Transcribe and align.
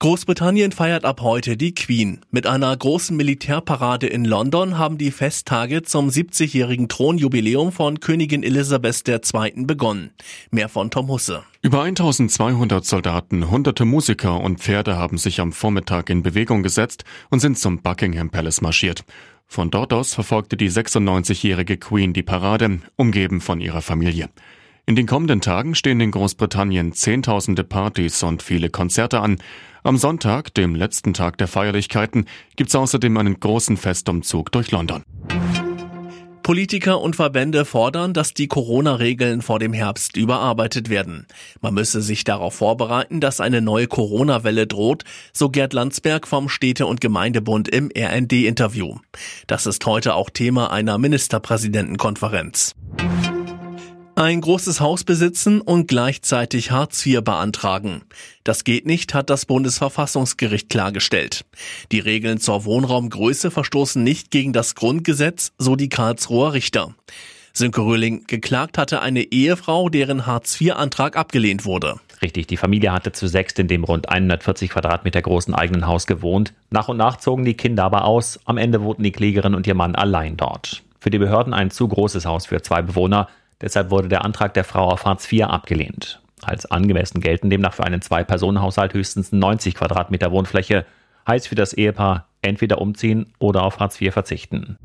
Großbritannien 0.00 0.72
feiert 0.72 1.04
ab 1.04 1.22
heute 1.22 1.56
die 1.56 1.72
Queen. 1.72 2.20
Mit 2.30 2.46
einer 2.46 2.76
großen 2.76 3.16
Militärparade 3.16 4.06
in 4.06 4.24
London 4.24 4.76
haben 4.76 4.98
die 4.98 5.12
Festtage 5.12 5.82
zum 5.82 6.08
70-jährigen 6.08 6.88
Thronjubiläum 6.88 7.72
von 7.72 8.00
Königin 8.00 8.42
Elisabeth 8.42 9.08
II. 9.08 9.64
begonnen. 9.64 10.10
Mehr 10.50 10.68
von 10.68 10.90
Tom 10.90 11.08
Husse. 11.08 11.44
Über 11.62 11.84
1200 11.84 12.84
Soldaten, 12.84 13.50
hunderte 13.50 13.84
Musiker 13.84 14.40
und 14.40 14.60
Pferde 14.60 14.96
haben 14.96 15.16
sich 15.16 15.40
am 15.40 15.52
Vormittag 15.52 16.10
in 16.10 16.22
Bewegung 16.22 16.62
gesetzt 16.62 17.04
und 17.30 17.40
sind 17.40 17.58
zum 17.58 17.80
Buckingham 17.80 18.30
Palace 18.30 18.60
marschiert. 18.60 19.04
Von 19.46 19.70
dort 19.70 19.92
aus 19.92 20.12
verfolgte 20.12 20.56
die 20.56 20.70
96-jährige 20.70 21.78
Queen 21.78 22.12
die 22.12 22.22
Parade, 22.22 22.80
umgeben 22.96 23.40
von 23.40 23.60
ihrer 23.60 23.80
Familie. 23.80 24.28
In 24.86 24.96
den 24.96 25.06
kommenden 25.06 25.40
Tagen 25.40 25.74
stehen 25.74 25.98
in 26.00 26.10
Großbritannien 26.10 26.92
Zehntausende 26.92 27.64
Partys 27.64 28.22
und 28.22 28.42
viele 28.42 28.68
Konzerte 28.68 29.20
an. 29.20 29.38
Am 29.82 29.96
Sonntag, 29.96 30.52
dem 30.52 30.74
letzten 30.74 31.14
Tag 31.14 31.38
der 31.38 31.48
Feierlichkeiten, 31.48 32.26
gibt's 32.56 32.74
außerdem 32.74 33.16
einen 33.16 33.40
großen 33.40 33.78
Festumzug 33.78 34.52
durch 34.52 34.72
London. 34.72 35.02
Politiker 36.42 37.00
und 37.00 37.16
Verbände 37.16 37.64
fordern, 37.64 38.12
dass 38.12 38.34
die 38.34 38.46
Corona-Regeln 38.46 39.40
vor 39.40 39.58
dem 39.58 39.72
Herbst 39.72 40.18
überarbeitet 40.18 40.90
werden. 40.90 41.26
Man 41.62 41.72
müsse 41.72 42.02
sich 42.02 42.24
darauf 42.24 42.54
vorbereiten, 42.54 43.20
dass 43.20 43.40
eine 43.40 43.62
neue 43.62 43.86
Corona-Welle 43.86 44.66
droht, 44.66 45.04
so 45.32 45.48
Gerd 45.48 45.72
Landsberg 45.72 46.28
vom 46.28 46.50
Städte- 46.50 46.84
und 46.84 47.00
Gemeindebund 47.00 47.70
im 47.70 47.90
RND-Interview. 47.96 48.96
Das 49.46 49.64
ist 49.64 49.86
heute 49.86 50.14
auch 50.14 50.28
Thema 50.28 50.70
einer 50.70 50.98
Ministerpräsidentenkonferenz. 50.98 52.74
Ein 54.16 54.42
großes 54.42 54.80
Haus 54.80 55.02
besitzen 55.02 55.60
und 55.60 55.88
gleichzeitig 55.88 56.70
Hartz 56.70 57.04
IV 57.04 57.22
beantragen. 57.22 58.02
Das 58.44 58.62
geht 58.62 58.86
nicht, 58.86 59.12
hat 59.12 59.28
das 59.28 59.44
Bundesverfassungsgericht 59.44 60.68
klargestellt. 60.68 61.44
Die 61.90 61.98
Regeln 61.98 62.38
zur 62.38 62.64
Wohnraumgröße 62.64 63.50
verstoßen 63.50 64.04
nicht 64.04 64.30
gegen 64.30 64.52
das 64.52 64.76
Grundgesetz, 64.76 65.50
so 65.58 65.74
die 65.74 65.88
Karlsruher 65.88 66.52
Richter. 66.52 66.94
Sönke 67.52 67.80
Röhling, 67.80 68.24
geklagt 68.28 68.78
hatte 68.78 69.02
eine 69.02 69.22
Ehefrau, 69.22 69.88
deren 69.88 70.26
Hartz-IV-Antrag 70.26 71.16
abgelehnt 71.16 71.64
wurde. 71.64 71.96
Richtig, 72.22 72.46
die 72.46 72.56
Familie 72.56 72.92
hatte 72.92 73.10
zu 73.10 73.26
sechst 73.26 73.58
in 73.58 73.66
dem 73.66 73.82
rund 73.82 74.08
140 74.08 74.70
Quadratmeter 74.70 75.22
großen 75.22 75.54
eigenen 75.54 75.88
Haus 75.88 76.06
gewohnt. 76.06 76.52
Nach 76.70 76.86
und 76.86 76.98
nach 76.98 77.16
zogen 77.16 77.44
die 77.44 77.54
Kinder 77.54 77.82
aber 77.82 78.04
aus. 78.04 78.38
Am 78.44 78.58
Ende 78.58 78.80
wohnten 78.82 79.02
die 79.02 79.12
Klägerin 79.12 79.56
und 79.56 79.66
ihr 79.66 79.74
Mann 79.74 79.96
allein 79.96 80.36
dort. 80.36 80.84
Für 81.00 81.10
die 81.10 81.18
Behörden 81.18 81.52
ein 81.52 81.70
zu 81.70 81.86
großes 81.88 82.26
Haus 82.26 82.46
für 82.46 82.62
zwei 82.62 82.80
Bewohner. 82.80 83.28
Deshalb 83.64 83.90
wurde 83.90 84.08
der 84.08 84.26
Antrag 84.26 84.52
der 84.52 84.62
Frau 84.62 84.90
auf 84.90 85.06
Hartz 85.06 85.32
IV 85.32 85.44
abgelehnt. 85.44 86.20
Als 86.42 86.70
angemessen 86.70 87.22
gelten 87.22 87.48
demnach 87.48 87.72
für 87.72 87.84
einen 87.84 88.02
Zwei-Personen-Haushalt 88.02 88.92
höchstens 88.92 89.32
90 89.32 89.74
Quadratmeter 89.74 90.30
Wohnfläche. 90.30 90.84
Heißt 91.26 91.48
für 91.48 91.54
das 91.54 91.72
Ehepaar 91.72 92.28
entweder 92.42 92.78
umziehen 92.78 93.32
oder 93.38 93.62
auf 93.62 93.80
Hartz 93.80 93.98
IV 93.98 94.12
verzichten. 94.12 94.76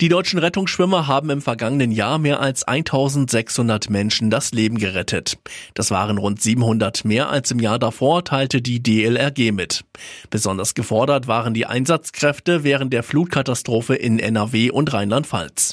Die 0.00 0.08
deutschen 0.08 0.38
Rettungsschwimmer 0.38 1.08
haben 1.08 1.30
im 1.30 1.42
vergangenen 1.42 1.90
Jahr 1.90 2.18
mehr 2.18 2.38
als 2.38 2.62
1600 2.62 3.90
Menschen 3.90 4.30
das 4.30 4.52
Leben 4.52 4.78
gerettet. 4.78 5.38
Das 5.74 5.90
waren 5.90 6.18
rund 6.18 6.40
700 6.40 7.04
mehr 7.04 7.28
als 7.28 7.50
im 7.50 7.58
Jahr 7.58 7.80
davor, 7.80 8.24
teilte 8.24 8.62
die 8.62 8.80
DLRG 8.80 9.50
mit. 9.52 9.84
Besonders 10.30 10.74
gefordert 10.74 11.26
waren 11.26 11.54
die 11.54 11.66
Einsatzkräfte 11.66 12.62
während 12.62 12.92
der 12.92 13.02
Flutkatastrophe 13.02 13.96
in 13.96 14.20
NRW 14.20 14.70
und 14.70 14.92
Rheinland-Pfalz. 14.92 15.72